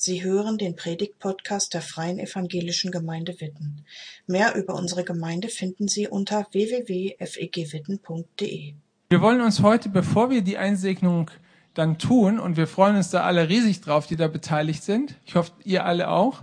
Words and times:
Sie 0.00 0.22
hören 0.22 0.58
den 0.58 0.76
Predigt-Podcast 0.76 1.74
der 1.74 1.82
Freien 1.82 2.20
Evangelischen 2.20 2.92
Gemeinde 2.92 3.40
Witten. 3.40 3.84
Mehr 4.28 4.54
über 4.54 4.76
unsere 4.76 5.02
Gemeinde 5.02 5.48
finden 5.48 5.88
Sie 5.88 6.06
unter 6.06 6.46
www.fegwitten.de. 6.52 8.74
Wir 9.10 9.20
wollen 9.20 9.40
uns 9.40 9.60
heute, 9.60 9.88
bevor 9.88 10.30
wir 10.30 10.42
die 10.42 10.56
Einsegnung 10.56 11.32
dann 11.74 11.98
tun, 11.98 12.38
und 12.38 12.56
wir 12.56 12.68
freuen 12.68 12.94
uns 12.94 13.10
da 13.10 13.24
alle 13.24 13.48
riesig 13.48 13.80
drauf, 13.80 14.06
die 14.06 14.14
da 14.14 14.28
beteiligt 14.28 14.84
sind, 14.84 15.16
ich 15.26 15.34
hoffe, 15.34 15.50
ihr 15.64 15.84
alle 15.84 16.10
auch, 16.10 16.42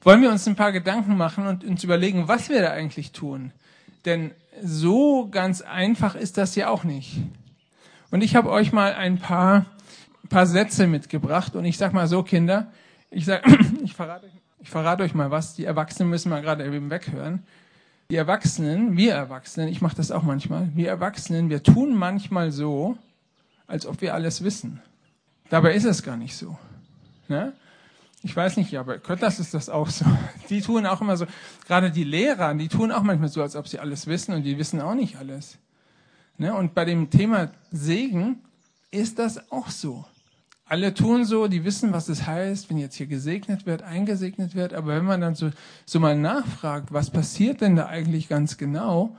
wollen 0.00 0.20
wir 0.20 0.32
uns 0.32 0.48
ein 0.48 0.56
paar 0.56 0.72
Gedanken 0.72 1.16
machen 1.16 1.46
und 1.46 1.62
uns 1.62 1.84
überlegen, 1.84 2.26
was 2.26 2.48
wir 2.48 2.62
da 2.62 2.72
eigentlich 2.72 3.12
tun. 3.12 3.52
Denn 4.06 4.32
so 4.60 5.28
ganz 5.30 5.62
einfach 5.62 6.16
ist 6.16 6.36
das 6.36 6.56
ja 6.56 6.68
auch 6.68 6.82
nicht. 6.82 7.18
Und 8.10 8.24
ich 8.24 8.34
habe 8.34 8.50
euch 8.50 8.72
mal 8.72 8.92
ein 8.92 9.20
paar 9.20 9.66
paar 10.32 10.46
Sätze 10.46 10.86
mitgebracht 10.86 11.54
und 11.54 11.66
ich 11.66 11.76
sag 11.76 11.92
mal 11.92 12.08
so, 12.08 12.22
Kinder, 12.22 12.72
ich 13.10 13.26
sag, 13.26 13.44
ich 13.84 13.92
verrate, 13.92 14.30
ich 14.60 14.70
verrate 14.70 15.02
euch 15.02 15.14
mal 15.14 15.30
was, 15.30 15.54
die 15.54 15.66
Erwachsenen 15.66 16.08
müssen 16.08 16.30
mal 16.30 16.40
gerade 16.40 16.64
eben 16.64 16.90
weghören. 16.90 17.42
Die 18.10 18.16
Erwachsenen, 18.16 18.96
wir 18.96 19.12
Erwachsenen, 19.12 19.68
ich 19.68 19.82
mache 19.82 19.96
das 19.96 20.10
auch 20.10 20.22
manchmal, 20.22 20.70
wir 20.74 20.88
Erwachsenen, 20.88 21.50
wir 21.50 21.62
tun 21.62 21.94
manchmal 21.94 22.50
so, 22.50 22.96
als 23.66 23.86
ob 23.86 24.00
wir 24.00 24.14
alles 24.14 24.42
wissen. 24.42 24.80
Dabei 25.50 25.74
ist 25.74 25.84
es 25.84 26.02
gar 26.02 26.16
nicht 26.16 26.34
so. 26.34 26.56
Ne? 27.28 27.52
Ich 28.22 28.34
weiß 28.34 28.56
nicht, 28.56 28.70
ja, 28.70 28.82
bei 28.84 28.98
Köttlers 28.98 29.38
ist 29.38 29.52
das 29.52 29.68
auch 29.68 29.90
so. 29.90 30.06
Die 30.48 30.62
tun 30.62 30.86
auch 30.86 31.02
immer 31.02 31.18
so, 31.18 31.26
gerade 31.66 31.90
die 31.90 32.04
Lehrer, 32.04 32.54
die 32.54 32.68
tun 32.68 32.90
auch 32.90 33.02
manchmal 33.02 33.28
so, 33.28 33.42
als 33.42 33.54
ob 33.54 33.68
sie 33.68 33.78
alles 33.78 34.06
wissen 34.06 34.34
und 34.34 34.44
die 34.44 34.56
wissen 34.56 34.80
auch 34.80 34.94
nicht 34.94 35.16
alles. 35.16 35.58
Ne? 36.38 36.54
Und 36.54 36.74
bei 36.74 36.86
dem 36.86 37.10
Thema 37.10 37.50
Segen 37.70 38.38
ist 38.90 39.18
das 39.18 39.50
auch 39.50 39.68
so 39.68 40.06
alle 40.72 40.94
tun 40.94 41.26
so, 41.26 41.48
die 41.48 41.66
wissen, 41.66 41.92
was 41.92 42.08
es 42.08 42.26
heißt, 42.26 42.70
wenn 42.70 42.78
jetzt 42.78 42.94
hier 42.94 43.06
gesegnet 43.06 43.66
wird, 43.66 43.82
eingesegnet 43.82 44.54
wird. 44.54 44.72
Aber 44.72 44.96
wenn 44.96 45.04
man 45.04 45.20
dann 45.20 45.34
so, 45.34 45.50
so 45.84 46.00
mal 46.00 46.16
nachfragt, 46.16 46.94
was 46.94 47.10
passiert 47.10 47.60
denn 47.60 47.76
da 47.76 47.88
eigentlich 47.88 48.26
ganz 48.26 48.56
genau, 48.56 49.14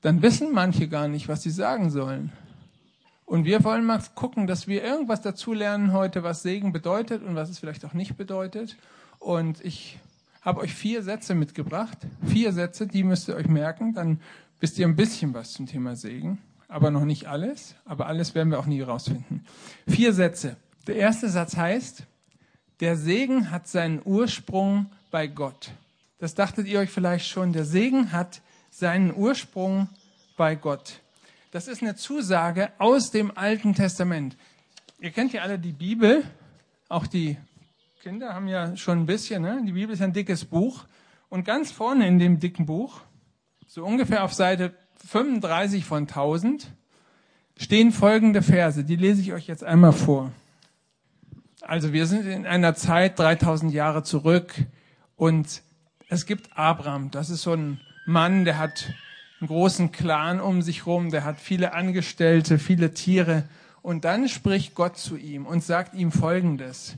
dann 0.00 0.22
wissen 0.22 0.52
manche 0.52 0.86
gar 0.86 1.08
nicht, 1.08 1.26
was 1.26 1.42
sie 1.42 1.50
sagen 1.50 1.90
sollen. 1.90 2.30
Und 3.24 3.46
wir 3.46 3.64
wollen 3.64 3.84
mal 3.84 4.00
gucken, 4.14 4.46
dass 4.46 4.68
wir 4.68 4.84
irgendwas 4.84 5.22
dazu 5.22 5.54
lernen 5.54 5.92
heute, 5.92 6.22
was 6.22 6.44
Segen 6.44 6.72
bedeutet 6.72 7.24
und 7.24 7.34
was 7.34 7.50
es 7.50 7.58
vielleicht 7.58 7.84
auch 7.84 7.94
nicht 7.94 8.16
bedeutet. 8.16 8.76
Und 9.18 9.60
ich 9.64 9.98
habe 10.40 10.60
euch 10.60 10.72
vier 10.72 11.02
Sätze 11.02 11.34
mitgebracht. 11.34 11.98
Vier 12.24 12.52
Sätze, 12.52 12.86
die 12.86 13.02
müsst 13.02 13.26
ihr 13.26 13.34
euch 13.34 13.48
merken. 13.48 13.92
Dann 13.92 14.20
wisst 14.60 14.78
ihr 14.78 14.86
ein 14.86 14.94
bisschen 14.94 15.34
was 15.34 15.52
zum 15.52 15.66
Thema 15.66 15.96
Segen 15.96 16.38
aber 16.74 16.90
noch 16.90 17.04
nicht 17.04 17.26
alles. 17.26 17.76
Aber 17.84 18.08
alles 18.08 18.34
werden 18.34 18.50
wir 18.50 18.58
auch 18.58 18.66
nie 18.66 18.82
rausfinden. 18.82 19.46
Vier 19.86 20.12
Sätze. 20.12 20.56
Der 20.88 20.96
erste 20.96 21.28
Satz 21.28 21.56
heißt, 21.56 22.02
der 22.80 22.96
Segen 22.96 23.52
hat 23.52 23.68
seinen 23.68 24.02
Ursprung 24.04 24.90
bei 25.12 25.28
Gott. 25.28 25.70
Das 26.18 26.34
dachtet 26.34 26.66
ihr 26.66 26.80
euch 26.80 26.90
vielleicht 26.90 27.28
schon. 27.28 27.52
Der 27.52 27.64
Segen 27.64 28.10
hat 28.10 28.42
seinen 28.70 29.14
Ursprung 29.14 29.88
bei 30.36 30.56
Gott. 30.56 31.00
Das 31.52 31.68
ist 31.68 31.80
eine 31.80 31.94
Zusage 31.94 32.72
aus 32.78 33.12
dem 33.12 33.30
Alten 33.38 33.76
Testament. 33.76 34.36
Ihr 34.98 35.12
kennt 35.12 35.32
ja 35.32 35.42
alle 35.42 35.60
die 35.60 35.72
Bibel. 35.72 36.24
Auch 36.88 37.06
die 37.06 37.36
Kinder 38.02 38.34
haben 38.34 38.48
ja 38.48 38.76
schon 38.76 38.98
ein 38.98 39.06
bisschen. 39.06 39.42
Ne? 39.42 39.62
Die 39.64 39.72
Bibel 39.72 39.94
ist 39.94 40.02
ein 40.02 40.12
dickes 40.12 40.44
Buch. 40.44 40.86
Und 41.28 41.44
ganz 41.44 41.70
vorne 41.70 42.08
in 42.08 42.18
dem 42.18 42.40
dicken 42.40 42.66
Buch, 42.66 43.00
so 43.68 43.84
ungefähr 43.84 44.24
auf 44.24 44.34
Seite 44.34 44.74
35 45.06 45.84
von 45.84 46.02
1000 46.02 46.72
stehen 47.56 47.92
folgende 47.92 48.42
Verse, 48.42 48.84
die 48.84 48.96
lese 48.96 49.20
ich 49.20 49.32
euch 49.32 49.46
jetzt 49.46 49.62
einmal 49.62 49.92
vor. 49.92 50.32
Also 51.60 51.92
wir 51.92 52.06
sind 52.06 52.26
in 52.26 52.46
einer 52.46 52.74
Zeit 52.74 53.18
3000 53.18 53.72
Jahre 53.72 54.02
zurück 54.02 54.54
und 55.16 55.62
es 56.08 56.26
gibt 56.26 56.56
Abraham, 56.56 57.10
das 57.10 57.30
ist 57.30 57.42
so 57.42 57.52
ein 57.52 57.80
Mann, 58.06 58.44
der 58.44 58.58
hat 58.58 58.92
einen 59.40 59.48
großen 59.48 59.92
Clan 59.92 60.40
um 60.40 60.62
sich 60.62 60.86
rum, 60.86 61.10
der 61.10 61.24
hat 61.24 61.38
viele 61.38 61.72
Angestellte, 61.72 62.58
viele 62.58 62.92
Tiere 62.92 63.44
und 63.82 64.04
dann 64.04 64.28
spricht 64.28 64.74
Gott 64.74 64.96
zu 64.96 65.16
ihm 65.16 65.46
und 65.46 65.62
sagt 65.62 65.94
ihm 65.94 66.12
Folgendes. 66.12 66.96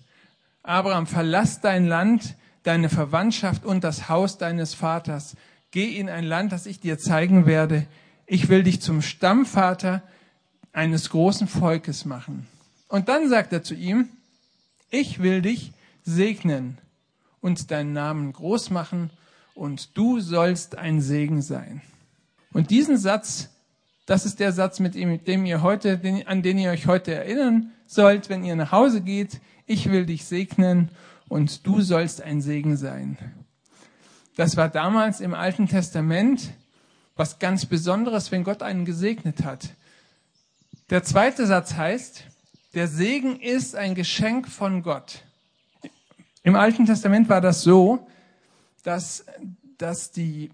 Abraham, 0.62 1.06
verlass 1.06 1.61
dein 1.61 1.87
Land, 1.87 2.37
deine 2.62 2.88
Verwandtschaft 2.88 3.65
und 3.65 3.84
das 3.84 4.09
Haus 4.09 4.38
deines 4.38 4.75
Vaters 4.75 5.37
geh 5.76 5.98
in 5.98 6.09
ein 6.09 6.25
Land, 6.25 6.53
das 6.53 6.64
ich 6.64 6.81
dir 6.81 6.98
zeigen 6.98 7.44
werde. 7.44 7.84
Ich 8.25 8.48
will 8.48 8.62
dich 8.62 8.81
zum 8.81 9.03
Stammvater 9.03 10.03
eines 10.72 11.10
großen 11.10 11.48
Volkes 11.48 12.06
machen. 12.06 12.47
Und 12.88 13.10
dann 13.10 13.28
sagt 13.28 13.53
er 13.53 13.62
zu 13.62 13.75
ihm, 13.75 14.09
ich 14.88 15.19
will 15.19 15.42
dich 15.42 15.75
segnen 16.03 16.78
und 17.42 17.70
deinen 17.70 17.92
Namen 17.92 18.32
groß 18.32 18.70
machen 18.70 19.10
und 19.54 19.98
du 19.98 20.19
sollst 20.19 20.78
ein 20.78 21.03
Segen 21.03 21.42
sein. 21.42 21.82
Und 22.54 22.70
diesen 22.70 22.97
Satz, 22.97 23.50
das 24.06 24.25
ist 24.25 24.41
der 24.41 24.53
Satz, 24.53 24.81
mit 24.81 24.94
dem, 24.94 25.44
ihr 25.44 25.60
heute, 25.60 26.00
an 26.25 26.41
den 26.41 26.56
ihr 26.56 26.70
euch 26.70 26.87
heute 26.87 27.12
erinnern 27.12 27.70
sollt, 27.87 28.31
wenn 28.31 28.44
ihr 28.44 28.56
nach 28.56 28.72
Hause 28.72 29.03
geht. 29.03 29.43
Ich 29.66 29.91
will 29.91 30.06
dich 30.06 30.25
segnen 30.25 30.88
und 31.28 31.66
du 31.66 31.82
sollst 31.82 32.22
ein 32.22 32.41
Segen 32.41 32.78
sein. 32.78 33.19
Das 34.37 34.59
war 34.59 34.69
damals 34.69 35.21
im 35.21 35.33
Alten 35.33 35.67
Testament 35.67 36.53
was 37.17 37.39
ganz 37.39 37.65
Besonderes, 37.65 38.31
wenn 38.31 38.45
Gott 38.45 38.63
einen 38.63 38.85
gesegnet 38.85 39.45
hat. 39.45 39.71
Der 40.91 41.03
zweite 41.03 41.47
Satz 41.47 41.75
heißt, 41.75 42.25
der 42.75 42.87
Segen 42.87 43.41
ist 43.41 43.75
ein 43.75 43.95
Geschenk 43.95 44.49
von 44.49 44.83
Gott. 44.83 45.23
Im 46.43 46.55
Alten 46.55 46.85
Testament 46.85 47.31
war 47.31 47.41
das 47.41 47.63
so, 47.63 48.07
dass, 48.85 49.25
dass, 49.79 50.13
die, 50.13 50.51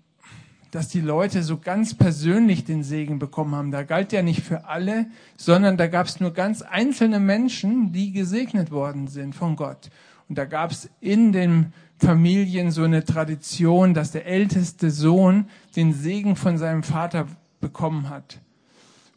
dass 0.70 0.86
die 0.86 1.00
Leute 1.00 1.42
so 1.42 1.58
ganz 1.58 1.94
persönlich 1.94 2.64
den 2.64 2.84
Segen 2.84 3.18
bekommen 3.18 3.56
haben. 3.56 3.72
Da 3.72 3.82
galt 3.82 4.12
ja 4.12 4.22
nicht 4.22 4.42
für 4.42 4.66
alle, 4.66 5.06
sondern 5.36 5.76
da 5.76 5.88
gab 5.88 6.06
es 6.06 6.20
nur 6.20 6.32
ganz 6.32 6.62
einzelne 6.62 7.18
Menschen, 7.18 7.92
die 7.92 8.12
gesegnet 8.12 8.70
worden 8.70 9.08
sind 9.08 9.34
von 9.34 9.56
Gott. 9.56 9.90
Und 10.32 10.38
da 10.38 10.46
gab 10.46 10.70
es 10.70 10.88
in 11.02 11.32
den 11.32 11.74
Familien 11.98 12.70
so 12.70 12.84
eine 12.84 13.04
Tradition, 13.04 13.92
dass 13.92 14.12
der 14.12 14.24
älteste 14.24 14.90
Sohn 14.90 15.44
den 15.76 15.92
Segen 15.92 16.36
von 16.36 16.56
seinem 16.56 16.82
Vater 16.82 17.26
bekommen 17.60 18.08
hat. 18.08 18.40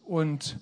Und 0.06 0.60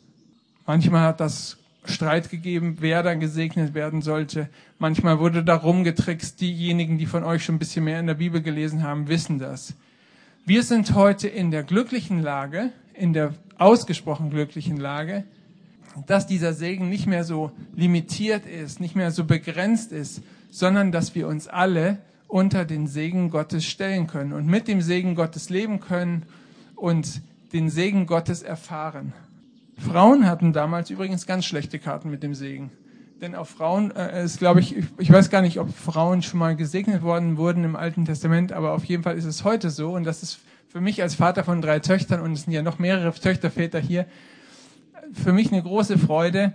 manchmal 0.68 1.08
hat 1.08 1.20
das 1.20 1.58
Streit 1.86 2.30
gegeben, 2.30 2.78
wer 2.82 3.02
dann 3.02 3.20
gesegnet 3.20 3.74
werden 3.74 4.04
sollte. 4.04 4.48
Manchmal 4.78 5.18
wurde 5.18 5.44
da 5.44 5.56
rumgetrickst. 5.56 6.40
Diejenigen, 6.40 7.00
die 7.00 7.08
von 7.08 7.24
euch 7.24 7.44
schon 7.44 7.56
ein 7.56 7.60
bisschen 7.60 7.86
mehr 7.86 8.00
in 8.00 8.06
der 8.06 8.14
Bibel 8.14 8.40
gelesen 8.40 8.84
haben, 8.84 9.08
wissen 9.08 9.40
das. 9.40 9.74
Wir 10.46 10.62
sind 10.62 10.94
heute 10.94 11.28
in 11.28 11.50
der 11.50 11.64
glücklichen 11.64 12.22
Lage, 12.22 12.70
in 12.94 13.14
der 13.14 13.34
ausgesprochen 13.58 14.30
glücklichen 14.30 14.78
Lage, 14.78 15.24
dass 16.08 16.28
dieser 16.28 16.54
Segen 16.54 16.90
nicht 16.90 17.08
mehr 17.08 17.24
so 17.24 17.52
limitiert 17.76 18.46
ist, 18.46 18.80
nicht 18.80 18.96
mehr 18.96 19.12
so 19.12 19.26
begrenzt 19.26 19.92
ist, 19.92 20.22
sondern 20.54 20.92
dass 20.92 21.16
wir 21.16 21.28
uns 21.28 21.48
alle 21.48 21.98
unter 22.28 22.64
den 22.64 22.86
Segen 22.86 23.32
Gottes 23.32 23.66
stellen 23.66 24.06
können 24.06 24.34
und 24.34 24.46
mit 24.46 24.68
dem 24.68 24.82
Segen 24.82 25.16
Gottes 25.16 25.50
leben 25.50 25.80
können 25.80 26.28
und 26.76 27.22
den 27.54 27.72
Segen 27.72 28.06
Gottes 28.06 28.44
erfahren. 28.44 29.14
Frauen 29.80 30.28
hatten 30.28 30.54
damals 30.54 30.92
übrigens 30.92 31.26
ganz 31.26 31.46
schlechte 31.46 31.80
Karten 31.80 32.12
mit 32.12 32.22
dem 32.22 32.36
Segen. 32.36 32.70
Denn 33.20 33.34
auf 33.34 33.50
Frauen 33.50 33.96
äh, 33.96 34.24
ist, 34.24 34.38
glaube 34.38 34.60
ich, 34.60 34.76
ich 35.00 35.12
weiß 35.12 35.32
gar 35.32 35.42
nicht, 35.42 35.60
ob 35.60 35.74
Frauen 35.74 36.22
schon 36.22 36.40
mal 36.40 36.56
gesegnet 36.56 37.02
worden 37.02 37.38
wurden 37.38 37.64
im 37.64 37.76
Alten 37.76 38.06
Testament, 38.06 38.52
aber 38.52 38.74
auf 38.74 38.86
jeden 38.86 39.02
Fall 39.02 39.18
ist 39.18 39.26
es 39.26 39.44
heute 39.44 39.72
so. 39.72 39.94
Und 39.94 40.04
das 40.04 40.22
ist 40.22 40.40
für 40.68 40.82
mich 40.82 41.02
als 41.02 41.16
Vater 41.16 41.44
von 41.44 41.64
drei 41.64 41.80
Töchtern, 41.80 42.22
und 42.22 42.34
es 42.34 42.44
sind 42.44 42.54
ja 42.54 42.62
noch 42.62 42.78
mehrere 42.78 43.12
Töchterväter 43.12 43.80
hier, 43.80 44.06
für 45.14 45.34
mich 45.34 45.52
eine 45.52 45.64
große 45.64 45.98
Freude, 45.98 46.54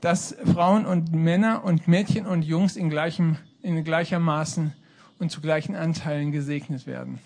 dass 0.00 0.34
Frauen 0.52 0.86
und 0.86 1.12
Männer 1.12 1.64
und 1.64 1.88
Mädchen 1.88 2.26
und 2.26 2.42
Jungs 2.42 2.76
in 2.76 2.90
gleichem, 2.90 3.36
in 3.62 3.82
gleichermaßen 3.84 4.72
und 5.18 5.30
zu 5.30 5.40
gleichen 5.40 5.74
Anteilen 5.74 6.32
gesegnet 6.32 6.86
werden. 6.86 7.18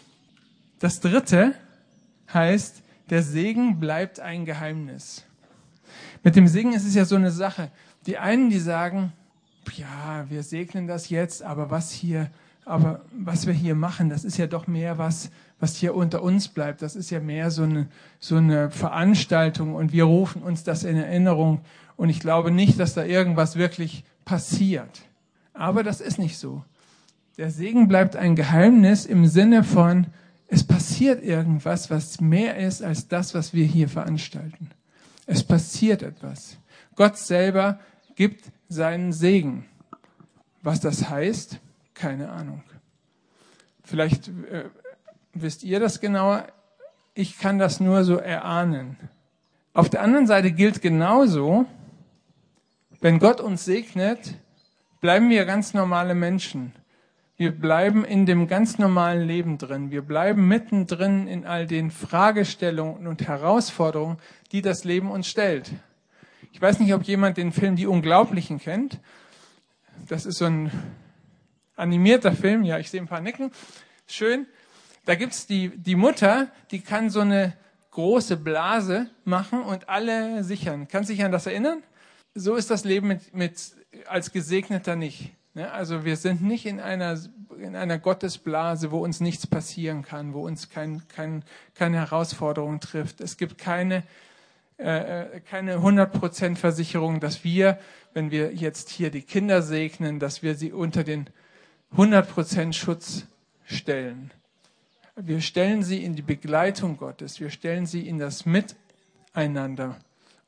Das 0.81 1.01
dritte 1.01 1.55
heißt, 2.33 2.83
der 3.11 3.23
Segen 3.23 3.79
bleibt 3.79 4.21
ein 4.21 4.45
Geheimnis. 4.45 5.25
Mit 6.23 6.37
dem 6.37 6.49
Segen 6.49 6.73
ist 6.73 6.87
es 6.87 6.95
ja 6.95 7.05
so 7.05 7.17
eine 7.17 7.31
Sache. 7.31 7.71
Die 8.07 8.19
einen, 8.19 8.51
die 8.51 8.59
sagen, 8.59 9.13
ja, 9.77 10.27
wir 10.29 10.43
segnen 10.43 10.87
das 10.87 11.09
jetzt, 11.11 11.43
aber 11.43 11.71
was 11.71 11.93
hier, 11.93 12.31
aber 12.65 13.03
was 13.13 13.47
wir 13.47 13.55
hier 13.55 13.75
machen, 13.75 14.09
das 14.09 14.25
ist 14.25 14.37
ja 14.37 14.47
doch 14.47 14.67
mehr 14.67 14.99
was, 14.99 15.31
was 15.61 15.77
hier 15.77 15.95
unter 15.95 16.23
uns 16.23 16.49
bleibt. 16.49 16.83
Das 16.83 16.97
ist 16.97 17.11
ja 17.11 17.21
mehr 17.21 17.51
so 17.51 17.63
eine, 17.63 17.89
so 18.19 18.37
eine 18.37 18.71
Veranstaltung 18.71 19.75
und 19.75 19.93
wir 19.93 20.05
rufen 20.05 20.43
uns 20.43 20.65
das 20.65 20.85
in 20.85 20.97
Erinnerung 20.97 21.61
und 21.97 22.09
ich 22.09 22.21
glaube 22.21 22.51
nicht, 22.51 22.79
dass 22.79 22.95
da 22.95 23.05
irgendwas 23.05 23.57
wirklich 23.57 24.05
passiert. 24.25 25.03
Aber 25.53 25.83
das 25.83 26.01
ist 26.01 26.19
nicht 26.19 26.39
so. 26.39 26.65
Der 27.37 27.51
Segen 27.51 27.89
bleibt 27.89 28.17
ein 28.17 28.37
Geheimnis 28.37 29.07
im 29.07 29.27
Sinne 29.27 29.65
von, 29.65 30.07
es 30.49 30.65
passiert 30.65 31.23
irgendwas, 31.23 31.91
was 31.91 32.21
mehr 32.21 32.57
ist 32.57 32.83
als 32.83 33.09
das, 33.09 33.35
was 33.35 33.55
wir 33.55 33.65
hier 33.65 33.89
veranstalten. 33.89 34.71
Es 35.27 35.43
passiert 35.43 36.03
etwas. 36.03 36.59
Gott 36.97 37.17
selber 37.17 37.81
gibt 38.15 38.53
seinen 38.69 39.13
Segen. 39.13 39.65
Was 40.63 40.81
das 40.81 41.09
heißt, 41.09 41.61
keine 41.95 42.31
Ahnung. 42.31 42.63
Vielleicht 43.83 44.29
äh, 44.29 44.65
wisst 45.33 45.63
ihr 45.63 45.81
das 45.81 46.01
genauer. 46.01 46.47
Ich 47.15 47.39
kann 47.39 47.59
das 47.59 47.81
nur 47.81 48.05
so 48.05 48.17
erahnen. 48.17 48.97
Auf 49.73 49.91
der 49.91 50.03
anderen 50.03 50.27
Seite 50.27 50.53
gilt 50.53 50.83
genauso, 50.83 51.67
wenn 53.05 53.19
Gott 53.19 53.43
uns 53.43 53.67
segnet, 53.67 54.35
bleiben 55.03 55.29
wir 55.29 55.45
ganz 55.45 55.75
normale 55.75 56.15
Menschen. 56.15 56.73
Wir 57.37 57.51
bleiben 57.51 58.03
in 58.03 58.25
dem 58.25 58.49
ganz 58.49 58.79
normalen 58.79 59.29
Leben 59.29 59.59
drin. 59.59 59.91
Wir 59.91 60.01
bleiben 60.01 60.49
mittendrin 60.49 61.29
in 61.29 61.45
all 61.45 61.67
den 61.67 61.91
Fragestellungen 61.91 63.07
und 63.07 63.29
Herausforderungen, 63.29 64.17
die 64.53 64.63
das 64.63 64.85
Leben 64.85 65.11
uns 65.11 65.29
stellt. 65.29 65.71
Ich 66.53 66.63
weiß 66.63 66.81
nicht, 66.81 66.95
ob 66.95 67.03
jemand 67.03 67.37
den 67.37 67.53
Film 67.53 67.77
Die 67.77 67.87
Unglaublichen 67.87 68.59
kennt. 68.59 69.01
Das 70.09 70.25
ist 70.25 70.39
so 70.39 70.47
ein 70.47 70.71
animierter 71.77 72.33
Film. 72.33 72.65
Ja, 72.65 72.79
ich 72.79 72.89
sehe 72.89 73.03
ein 73.03 73.07
paar 73.07 73.21
Nicken. 73.21 73.53
Schön. 74.07 74.47
Da 75.05 75.15
gibt's 75.15 75.47
die, 75.47 75.77
die 75.77 75.95
Mutter, 75.95 76.49
die 76.71 76.81
kann 76.81 77.11
so 77.11 77.21
eine 77.21 77.53
große 77.91 78.39
Blase 78.39 79.11
machen 79.27 79.61
und 79.61 79.91
alle 79.91 80.43
sichern. 80.43 80.89
Kannst 80.89 81.11
du 81.11 81.15
dich 81.15 81.23
an 81.23 81.33
das 81.33 81.45
erinnern? 81.45 81.83
So 82.35 82.57
ist 82.57 82.71
das 82.71 82.85
Leben 82.85 83.09
mit, 83.09 83.33
mit 83.35 83.55
als 84.07 84.33
Gesegneter 84.33 84.97
nicht. 84.97 85.33
Ne? 85.55 85.71
Also 85.71 86.05
wir 86.05 86.17
sind 86.17 86.43
nicht 86.43 86.67
in 86.67 86.81
einer, 86.81 87.19
in 87.59 87.77
einer 87.77 87.99
Gottesblase, 87.99 88.91
wo 88.91 88.99
uns 89.05 89.21
nichts 89.21 89.47
passieren 89.47 90.03
kann, 90.03 90.35
wo 90.35 90.45
uns 90.45 90.69
kein, 90.69 91.07
kein, 91.07 91.45
keine 91.75 91.99
Herausforderung 91.99 92.81
trifft. 92.81 93.21
Es 93.21 93.37
gibt 93.37 93.57
keine, 93.57 94.03
äh, 94.79 95.41
keine 95.49 95.77
100% 95.77 96.57
Versicherung, 96.57 97.21
dass 97.21 97.45
wir, 97.45 97.79
wenn 98.15 98.33
wir 98.33 98.53
jetzt 98.53 98.91
hier 98.91 99.11
die 99.11 99.23
Kinder 99.23 99.63
segnen, 99.63 100.19
dass 100.19 100.43
wir 100.43 100.57
sie 100.57 100.73
unter 100.73 101.05
den 101.05 101.31
100% 101.97 102.73
Schutz 102.73 103.27
stellen. 103.65 104.33
Wir 105.15 105.41
stellen 105.41 105.85
sie 105.85 106.03
in 106.03 106.17
die 106.17 106.23
Begleitung 106.23 106.97
Gottes. 106.97 107.39
Wir 107.39 107.51
stellen 107.51 107.87
sie 107.87 108.09
in 108.09 108.19
das 108.19 108.45
Miteinander 108.45 109.97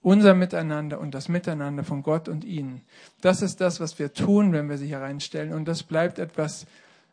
unser 0.06 0.34
Miteinander 0.34 1.00
und 1.00 1.16
das 1.16 1.28
Miteinander 1.28 1.82
von 1.82 2.04
Gott 2.04 2.28
und 2.28 2.44
ihnen. 2.44 2.82
Das 3.22 3.42
ist 3.42 3.60
das, 3.60 3.80
was 3.80 3.98
wir 3.98 4.12
tun, 4.12 4.52
wenn 4.52 4.68
wir 4.68 4.78
sie 4.78 4.86
hier 4.86 5.00
reinstellen. 5.00 5.52
Und 5.52 5.64
das 5.64 5.82
bleibt 5.82 6.20
etwas, 6.20 6.66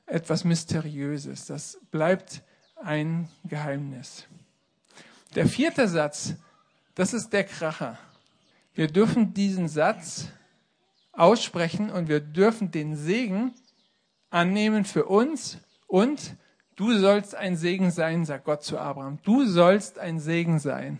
etwas 0.05 0.43
Mysteriöses. 0.43 1.47
Das 1.47 1.79
bleibt 1.89 2.43
ein 2.75 3.29
Geheimnis. 3.45 4.27
Der 5.33 5.47
vierte 5.47 5.87
Satz, 5.87 6.35
das 6.93 7.15
ist 7.15 7.33
der 7.33 7.45
Kracher. 7.45 7.97
Wir 8.75 8.85
dürfen 8.85 9.33
diesen 9.33 9.67
Satz 9.67 10.27
aussprechen 11.13 11.89
und 11.89 12.09
wir 12.09 12.19
dürfen 12.19 12.69
den 12.69 12.95
Segen 12.95 13.55
annehmen 14.29 14.85
für 14.85 15.05
uns 15.05 15.57
und 15.87 16.35
du 16.75 16.95
sollst 16.95 17.33
ein 17.33 17.57
Segen 17.57 17.89
sein, 17.89 18.23
sagt 18.23 18.45
Gott 18.45 18.61
zu 18.61 18.77
Abraham. 18.77 19.17
Du 19.23 19.47
sollst 19.47 19.97
ein 19.97 20.19
Segen 20.19 20.59
sein. 20.59 20.99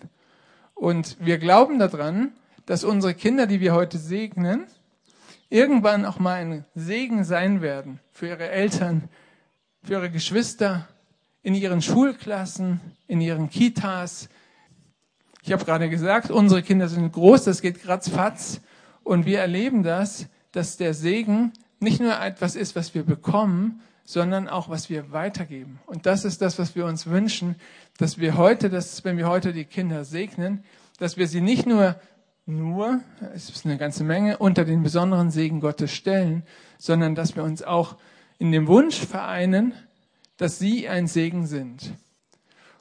Und 0.84 1.16
wir 1.22 1.38
glauben 1.38 1.80
daran, 1.80 2.34
dass 2.66 2.84
unsere 2.84 3.14
Kinder, 3.14 3.48
die 3.48 3.62
wir 3.62 3.74
heute 3.74 3.98
segnen, 3.98 4.66
irgendwann 5.50 6.06
auch 6.06 6.20
mal 6.20 6.42
ein 6.42 6.66
Segen 6.76 7.24
sein 7.24 7.62
werden 7.62 8.02
für 8.12 8.28
ihre 8.28 8.50
Eltern, 8.50 9.08
für 9.82 9.94
ihre 9.94 10.12
Geschwister, 10.12 10.90
in 11.42 11.56
ihren 11.56 11.82
Schulklassen, 11.82 12.82
in 13.08 13.22
ihren 13.22 13.50
Kitas. 13.50 14.28
Ich 15.44 15.54
habe 15.54 15.64
gerade 15.64 15.90
gesagt, 15.90 16.30
unsere 16.30 16.62
Kinder 16.62 16.90
sind 16.90 17.14
groß, 17.14 17.46
das 17.46 17.62
geht 17.62 17.88
ratzfatz. 17.88 18.60
Und 19.06 19.26
wir 19.26 19.40
erleben 19.40 19.84
das, 19.84 20.26
dass 20.52 20.76
der 20.76 20.94
Segen 20.94 21.54
nicht 21.80 22.02
nur 22.02 22.20
etwas 22.20 22.58
ist, 22.58 22.76
was 22.76 22.94
wir 22.94 23.04
bekommen, 23.04 23.80
sondern 24.06 24.48
auch, 24.50 24.70
was 24.70 24.90
wir 24.90 25.12
weitergeben. 25.12 25.80
Und 25.86 26.06
das 26.06 26.26
ist 26.26 26.42
das, 26.42 26.60
was 26.60 26.76
wir 26.76 26.86
uns 26.86 27.08
wünschen, 27.08 27.56
dass 27.98 28.18
wir 28.18 28.38
heute, 28.38 28.70
dass, 28.70 29.04
wenn 29.06 29.18
wir 29.18 29.28
heute 29.28 29.54
die 29.54 29.66
Kinder 29.66 30.04
segnen, 30.04 30.64
dass 31.00 31.18
wir 31.18 31.28
sie 31.28 31.42
nicht 31.42 31.66
nur, 31.66 31.96
nur, 32.46 33.02
es 33.34 33.50
ist 33.50 33.66
eine 33.66 33.78
ganze 33.78 34.04
Menge, 34.04 34.38
unter 34.38 34.66
den 34.66 34.84
besonderen 34.84 35.32
Segen 35.32 35.62
Gottes 35.62 35.92
stellen, 35.92 36.44
sondern 36.78 37.16
dass 37.16 37.36
wir 37.36 37.44
uns 37.44 37.64
auch 37.64 37.96
in 38.38 38.52
dem 38.52 38.68
Wunsch 38.68 38.98
vereinen, 38.98 39.74
dass 40.38 40.60
sie 40.60 40.90
ein 40.90 41.08
Segen 41.08 41.48
sind. 41.48 41.94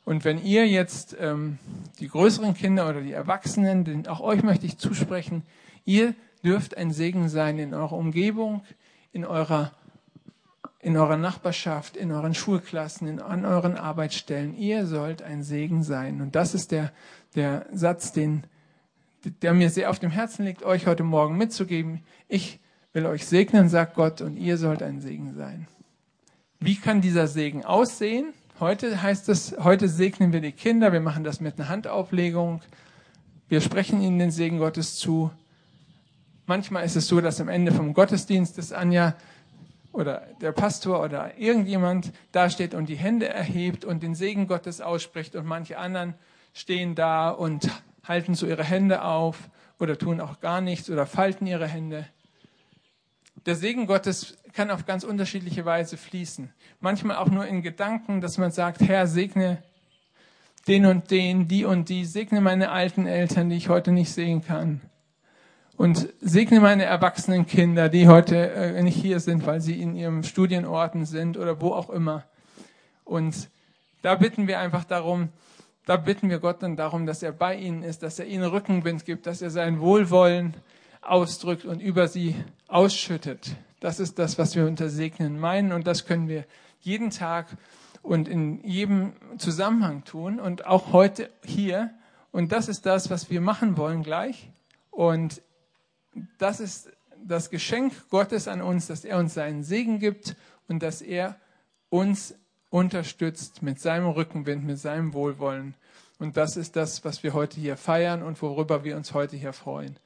Und 0.05 0.25
wenn 0.25 0.43
ihr 0.43 0.67
jetzt 0.67 1.17
ähm, 1.21 1.59
die 2.01 2.09
größeren 2.09 2.55
Kinder 2.55 2.89
oder 2.89 3.01
die 3.01 3.13
Erwachsenen, 3.13 3.85
denn 3.85 4.09
auch 4.09 4.21
euch 4.21 4.43
möchte 4.43 4.67
ich 4.67 4.79
zusprechen, 4.79 5.45
ihr 5.85 6.15
dürft 6.45 6.77
ein 6.77 6.91
Segen 6.91 7.29
sein 7.29 7.59
in 7.61 7.73
eurer 7.73 7.93
Umgebung, 7.93 8.65
in 9.13 9.25
eurer 9.25 9.71
in 10.83 10.97
eurer 10.97 11.17
Nachbarschaft, 11.17 11.97
in 11.97 12.11
euren 12.11 12.35
Schulklassen, 12.35 13.07
in, 13.07 13.21
an 13.21 13.47
euren 13.47 13.77
Arbeitsstellen. 13.77 14.57
Ihr 14.57 14.87
sollt 14.87 15.23
ein 15.23 15.45
Segen 15.45 15.85
sein. 15.85 16.21
Und 16.21 16.35
das 16.35 16.55
ist 16.55 16.73
der, 16.73 16.93
der 17.37 17.67
Satz, 17.73 18.13
den, 18.13 18.43
der 19.43 19.55
mir 19.55 19.71
sehr 19.71 19.91
auf 19.91 20.01
dem 20.01 20.11
Herzen 20.11 20.45
liegt, 20.45 20.65
euch 20.65 20.89
heute 20.89 21.05
Morgen 21.05 21.39
mitzugeben. 21.39 22.03
Ich 22.29 22.59
will 22.93 23.07
euch 23.07 23.27
segnen, 23.27 23.69
sagt 23.69 23.95
Gott, 23.95 24.21
und 24.21 24.37
ihr 24.37 24.59
sollt 24.59 24.83
ein 24.83 25.01
Segen 25.01 25.35
sein. 25.35 25.69
Wie 26.59 26.75
kann 26.75 27.01
dieser 27.01 27.29
Segen 27.29 27.65
aussehen? 27.65 28.35
Heute 28.59 29.03
heißt 29.03 29.29
es, 29.29 29.57
heute 29.63 29.89
segnen 29.89 30.33
wir 30.33 30.41
die 30.41 30.53
Kinder. 30.53 30.93
Wir 30.93 31.01
machen 31.01 31.23
das 31.23 31.41
mit 31.41 31.59
einer 31.59 31.69
Handauflegung. 31.69 32.61
Wir 33.49 33.61
sprechen 33.61 34.01
ihnen 34.01 34.19
den 34.19 34.33
Segen 34.33 34.59
Gottes 34.59 34.97
zu. 34.97 35.31
Manchmal 36.47 36.85
ist 36.85 36.97
es 36.97 37.07
so, 37.07 37.21
dass 37.21 37.41
am 37.41 37.49
Ende 37.49 37.71
vom 37.71 37.95
Gottesdienst 37.95 38.59
ist 38.59 38.73
Anja 38.73 39.15
oder 39.93 40.27
der 40.41 40.53
Pastor 40.53 41.03
oder 41.03 41.39
irgendjemand 41.39 42.13
dasteht 42.33 42.75
und 42.75 42.89
die 42.89 42.97
Hände 42.97 43.29
erhebt 43.29 43.85
und 43.85 44.03
den 44.03 44.15
Segen 44.15 44.47
Gottes 44.47 44.81
ausspricht 44.81 45.37
und 45.37 45.47
manche 45.47 45.79
anderen 45.79 46.15
stehen 46.55 46.95
da 46.95 47.31
und 47.31 47.69
halten 48.05 48.35
so 48.35 48.47
ihre 48.47 48.65
Hände 48.65 49.03
auf 49.03 49.51
oder 49.79 49.99
tun 49.99 50.21
auch 50.21 50.41
gar 50.41 50.61
nichts 50.61 50.91
oder 50.91 51.07
falten 51.07 51.47
ihre 51.47 51.67
Hände. 51.67 52.07
Der 53.47 53.55
Segen 53.55 53.87
Gottes 53.87 54.39
kann 54.53 54.71
auf 54.71 54.87
ganz 54.87 55.05
unterschiedliche 55.05 55.65
Weise 55.65 55.97
fließen. 55.97 56.53
Manchmal 56.81 57.17
auch 57.17 57.29
nur 57.29 57.47
in 57.47 57.63
Gedanken, 57.63 58.21
dass 58.21 58.39
man 58.39 58.53
sagt, 58.53 58.81
Herr, 58.83 59.07
segne 59.07 59.63
den 60.69 60.87
und 60.87 61.11
den, 61.11 61.49
die 61.49 61.65
und 61.65 61.89
die, 61.89 62.05
segne 62.05 62.41
meine 62.41 62.71
alten 62.71 63.07
Eltern, 63.07 63.51
die 63.51 63.57
ich 63.57 63.69
heute 63.69 63.91
nicht 63.91 64.13
sehen 64.13 64.45
kann. 64.45 64.81
Und 65.77 66.09
segne 66.21 66.61
meine 66.61 66.85
erwachsenen 66.85 67.47
Kinder, 67.47 67.89
die 67.89 68.07
heute 68.07 68.51
äh, 68.53 68.83
nicht 68.83 69.01
hier 69.01 69.21
sind, 69.21 69.47
weil 69.47 69.61
sie 69.61 69.81
in 69.81 69.97
ihrem 69.97 70.23
Studienorten 70.23 71.07
sind 71.07 71.37
oder 71.37 71.61
wo 71.61 71.73
auch 71.73 71.91
immer. 71.91 72.25
Und 73.05 73.49
da 74.03 74.15
bitten 74.15 74.47
wir 74.47 74.59
einfach 74.59 74.85
darum, 74.85 75.31
da 75.87 75.97
bitten 75.97 76.31
wir 76.31 76.39
Gott 76.39 76.63
dann 76.63 76.77
darum, 76.77 77.07
dass 77.07 77.23
er 77.23 77.33
bei 77.33 77.57
ihnen 77.57 77.83
ist, 77.83 78.03
dass 78.03 78.19
er 78.19 78.27
ihnen 78.27 78.45
Rückenwind 78.45 79.05
gibt, 79.05 79.27
dass 79.27 79.43
er 79.43 79.51
sein 79.51 79.81
Wohlwollen 79.81 80.55
ausdrückt 81.01 81.65
und 81.65 81.81
über 81.81 82.07
sie 82.07 82.37
ausschüttet. 82.69 83.57
Das 83.81 83.99
ist 83.99 84.19
das, 84.19 84.39
was 84.39 84.55
wir 84.55 84.67
unter 84.67 84.89
Segnen 84.89 85.41
meinen 85.41 85.73
und 85.73 85.87
das 85.87 86.07
können 86.07 86.29
wir 86.29 86.45
jeden 86.81 87.11
Tag 87.11 87.47
und 88.03 88.29
in 88.29 88.63
jedem 88.65 89.13
Zusammenhang 89.39 90.05
tun 90.05 90.39
und 90.39 90.67
auch 90.67 90.93
heute 90.93 91.31
hier. 91.45 91.91
Und 92.31 92.53
das 92.53 92.69
ist 92.69 92.87
das, 92.87 93.11
was 93.11 93.31
wir 93.31 93.41
machen 93.41 93.77
wollen 93.77 94.03
gleich. 94.03 94.51
Und 94.91 95.43
das 96.39 96.61
ist 96.61 96.91
das 97.25 97.51
Geschenk 97.51 98.09
Gottes 98.11 98.49
an 98.49 98.63
uns, 98.63 98.87
dass 98.87 99.05
er 99.05 99.19
uns 99.19 99.35
seinen 99.35 99.63
Segen 99.63 99.99
gibt 99.99 100.37
und 100.69 100.83
dass 100.83 101.03
er 101.03 101.41
uns 101.89 102.35
unterstützt 102.71 103.63
mit 103.63 103.81
seinem 103.81 104.09
Rückenwind, 104.09 104.65
mit 104.65 104.79
seinem 104.79 105.13
Wohlwollen. 105.13 105.75
Und 106.19 106.37
das 106.37 106.57
ist 106.57 106.77
das, 106.77 107.05
was 107.05 107.23
wir 107.23 107.35
heute 107.35 107.61
hier 107.61 107.77
feiern 107.77 108.23
und 108.23 108.41
worüber 108.43 108.85
wir 108.85 108.97
uns 108.97 109.13
heute 109.13 109.37
hier 109.37 109.53
freuen. 109.53 109.99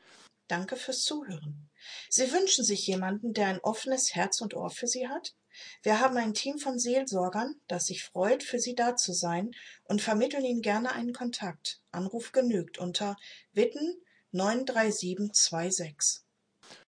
Danke 0.49 0.77
fürs 0.77 1.03
Zuhören. 1.03 1.69
Sie 2.09 2.33
wünschen 2.33 2.65
sich 2.65 2.87
jemanden, 2.87 3.33
der 3.33 3.49
ein 3.49 3.61
offenes 3.61 4.15
Herz 4.15 4.41
und 4.41 4.55
Ohr 4.55 4.71
für 4.71 4.87
Sie 4.87 5.09
hat? 5.09 5.35
Wir 5.83 6.01
haben 6.01 6.17
ein 6.17 6.35
Team 6.35 6.59
von 6.59 6.79
Seelsorgern, 6.79 7.55
das 7.67 7.87
sich 7.87 8.05
freut, 8.05 8.43
für 8.43 8.59
Sie 8.59 8.75
da 8.75 8.97
zu 8.97 9.13
sein 9.13 9.53
und 9.85 10.03
vermitteln 10.03 10.45
Ihnen 10.45 10.63
gerne 10.63 10.93
einen 10.93 11.13
Kontakt. 11.13 11.81
Anruf 11.93 12.33
genügt 12.33 12.79
unter 12.79 13.17
Witten 13.53 13.97
93726. 14.37 16.25